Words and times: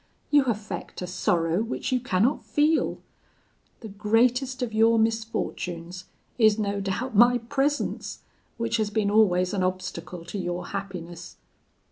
You 0.31 0.45
affect 0.45 1.03
a 1.03 1.05
sorrow 1.05 1.61
which 1.61 1.91
you 1.91 1.99
cannot 1.99 2.43
feel. 2.43 3.03
The 3.81 3.87
greatest 3.87 4.63
of 4.63 4.73
your 4.73 4.97
misfortunes 4.97 6.05
is 6.39 6.57
no 6.57 6.81
doubt 6.81 7.15
my 7.15 7.37
presence, 7.37 8.23
which 8.57 8.77
has 8.77 8.89
been 8.89 9.11
always 9.11 9.53
an 9.53 9.61
obstacle 9.61 10.25
to 10.25 10.39
your 10.39 10.69
happiness. 10.69 11.35